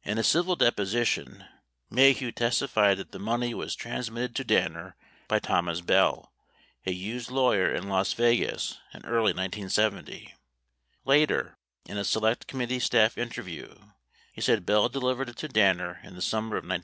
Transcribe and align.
58 0.00 0.10
In 0.10 0.18
a 0.18 0.24
civil 0.24 0.56
deposition, 0.56 1.44
Maheu 1.88 2.34
testified 2.34 2.98
that 2.98 3.12
the 3.12 3.20
money 3.20 3.54
was 3.54 3.76
trans 3.76 4.10
mitted 4.10 4.34
to 4.34 4.42
Danner 4.42 4.96
by 5.28 5.38
Thomas 5.38 5.80
Bell, 5.80 6.32
a 6.84 6.90
Hughes 6.92 7.30
lawyer 7.30 7.72
in 7.72 7.88
Las 7.88 8.12
Vegas 8.14 8.80
in 8.92 9.06
early 9.06 9.32
1970. 9.32 10.10
59 10.12 10.32
Later, 11.04 11.56
in 11.86 11.96
a 11.96 12.02
Select 12.02 12.48
Committee 12.48 12.80
staff 12.80 13.16
interview, 13.16 13.76
he 14.32 14.40
said 14.40 14.66
Bell 14.66 14.88
delivered 14.88 15.28
it 15.28 15.36
to 15.36 15.46
Danner 15.46 16.00
in 16.02 16.16
the 16.16 16.22
summer 16.22 16.56
of 16.56 16.64
1970. 16.64 16.80